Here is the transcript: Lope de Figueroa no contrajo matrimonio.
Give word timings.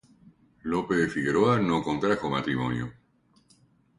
Lope 0.73 0.95
de 0.99 1.07
Figueroa 1.15 1.51
no 1.67 1.77
contrajo 1.89 2.27
matrimonio. 2.37 2.91